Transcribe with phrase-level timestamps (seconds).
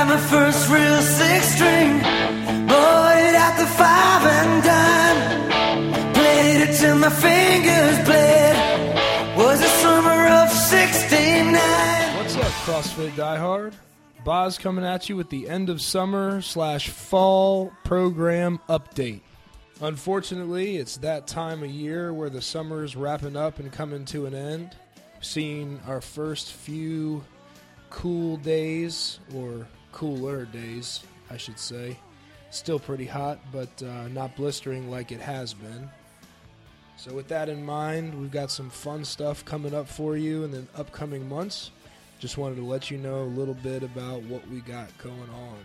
[0.00, 1.98] had my first real six string.
[2.66, 6.14] Bought it at the five and dime.
[6.14, 9.36] Played it till my fingers bled.
[9.36, 12.16] Was summer of 69.
[12.16, 13.74] What's up, CrossFit Diehard?
[14.24, 19.20] Boz coming at you with the end of summer slash fall program update.
[19.82, 24.24] Unfortunately, it's that time of year where the summer is wrapping up and coming to
[24.24, 24.74] an end.
[25.20, 27.22] Seeing our first few
[27.90, 31.96] cool days, or cooler days, I should say.
[32.50, 35.88] Still pretty hot, but uh, not blistering like it has been.
[36.96, 40.50] So, with that in mind, we've got some fun stuff coming up for you in
[40.50, 41.70] the upcoming months.
[42.18, 45.58] Just wanted to let you know a little bit about what we got going on.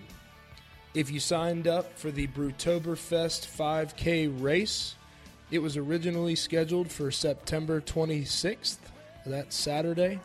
[0.93, 4.95] If you signed up for the Brewtoberfest 5K race,
[5.51, 8.77] it was originally scheduled for September 26th,
[9.25, 10.21] that Saturday.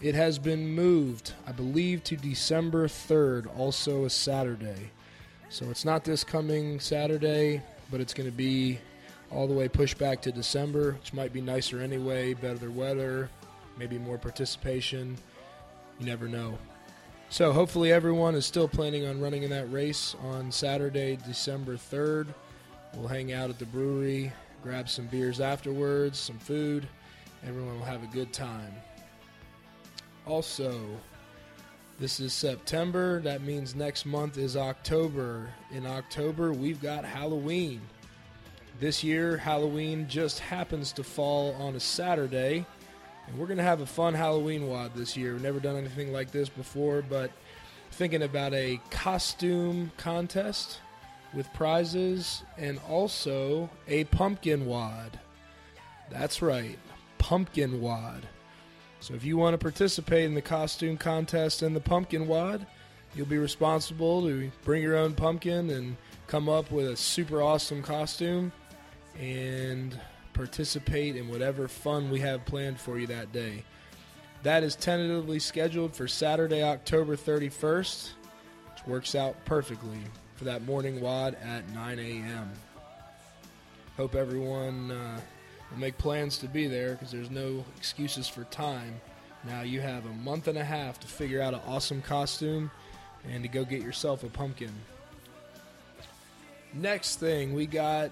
[0.00, 4.90] It has been moved, I believe, to December 3rd, also a Saturday.
[5.48, 8.78] So it's not this coming Saturday, but it's going to be
[9.30, 13.30] all the way pushed back to December, which might be nicer anyway, better weather,
[13.78, 15.16] maybe more participation.
[15.98, 16.58] You never know.
[17.30, 22.28] So hopefully everyone is still planning on running in that race on Saturday, December 3rd.
[22.94, 24.30] We'll hang out at the brewery,
[24.62, 26.86] grab some beers afterwards, some food.
[27.46, 28.74] Everyone will have a good time.
[30.26, 30.80] Also,
[32.00, 33.20] this is September.
[33.20, 35.48] That means next month is October.
[35.72, 37.80] In October, we've got Halloween.
[38.80, 42.66] This year, Halloween just happens to fall on a Saturday.
[43.26, 45.32] And we're going to have a fun Halloween WOD this year.
[45.32, 47.30] We've never done anything like this before, but
[47.92, 50.80] thinking about a costume contest
[51.32, 55.18] with prizes and also a pumpkin WOD.
[56.10, 56.78] That's right,
[57.18, 58.26] pumpkin WOD.
[59.06, 62.66] So if you want to participate in the costume contest and the pumpkin WOD,
[63.14, 67.84] you'll be responsible to bring your own pumpkin and come up with a super awesome
[67.84, 68.50] costume
[69.16, 69.96] and
[70.32, 73.62] participate in whatever fun we have planned for you that day.
[74.42, 78.08] That is tentatively scheduled for Saturday, October 31st,
[78.72, 80.00] which works out perfectly
[80.34, 82.50] for that morning WOD at 9 a.m.
[83.96, 85.20] Hope everyone uh,
[85.70, 89.00] will make plans to be there because there's no excuses for time.
[89.44, 92.70] Now you have a month and a half to figure out an awesome costume
[93.28, 94.72] and to go get yourself a pumpkin.
[96.72, 98.10] Next thing, we got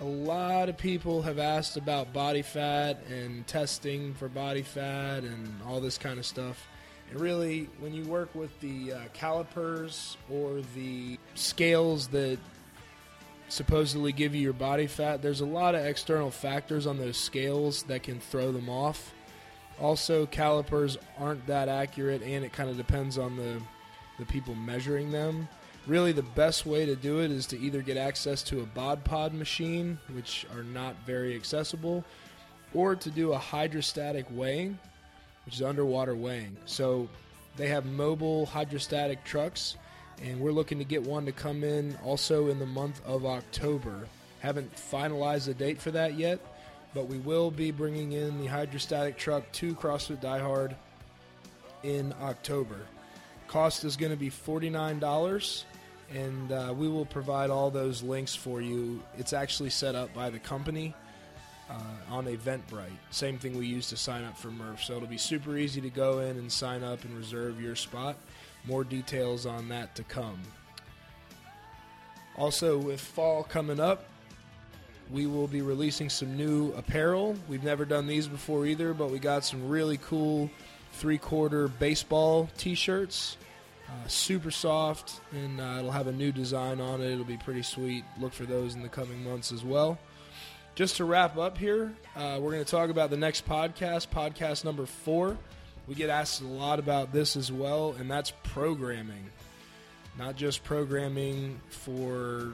[0.00, 5.60] a lot of people have asked about body fat and testing for body fat and
[5.66, 6.66] all this kind of stuff.
[7.10, 12.38] And really, when you work with the uh, calipers or the scales that
[13.52, 17.82] supposedly give you your body fat, there's a lot of external factors on those scales
[17.84, 19.12] that can throw them off.
[19.80, 23.60] Also, calipers aren't that accurate, and it kind of depends on the
[24.18, 25.48] the people measuring them
[25.86, 29.02] really the best way to do it is to either get access to a bod
[29.04, 32.04] pod machine which are not very accessible
[32.72, 34.78] or to do a hydrostatic weighing
[35.44, 37.08] which is underwater weighing so
[37.56, 39.76] they have mobile hydrostatic trucks
[40.22, 44.06] and we're looking to get one to come in also in the month of october
[44.40, 46.38] haven't finalized the date for that yet
[46.94, 50.74] but we will be bringing in the hydrostatic truck to crossfit diehard
[51.82, 52.86] in october
[53.48, 55.64] cost is going to be $49
[56.14, 59.02] and uh, we will provide all those links for you.
[59.18, 60.94] It's actually set up by the company
[61.70, 62.90] uh, on Eventbrite.
[63.10, 64.82] Same thing we use to sign up for Murph.
[64.82, 68.16] So it'll be super easy to go in and sign up and reserve your spot.
[68.64, 70.40] More details on that to come.
[72.36, 74.04] Also, with fall coming up,
[75.10, 77.36] we will be releasing some new apparel.
[77.48, 80.50] We've never done these before either, but we got some really cool
[80.92, 83.36] three quarter baseball t shirts
[83.92, 87.12] uh, super soft, and uh, it'll have a new design on it.
[87.12, 88.04] It'll be pretty sweet.
[88.18, 89.98] Look for those in the coming months as well.
[90.74, 94.64] Just to wrap up here, uh, we're going to talk about the next podcast, podcast
[94.64, 95.36] number four.
[95.86, 99.30] We get asked a lot about this as well, and that's programming.
[100.18, 102.52] Not just programming for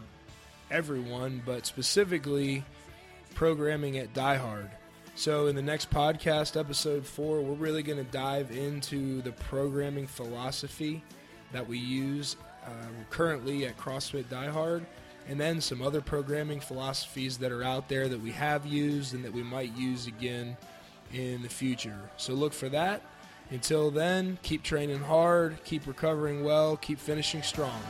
[0.71, 2.65] everyone, but specifically
[3.35, 4.71] programming at Diehard.
[5.15, 10.07] So, in the next podcast, episode four, we're really going to dive into the programming
[10.07, 11.03] philosophy
[11.53, 12.71] that we use uh,
[13.11, 14.87] currently at CrossFit Diehard,
[15.29, 19.25] and then some other programming philosophies that are out there that we have used and
[19.25, 20.57] that we might use again
[21.13, 21.99] in the future.
[22.17, 23.03] So look for that.
[23.51, 27.81] Until then, keep training hard, keep recovering well, keep finishing strong.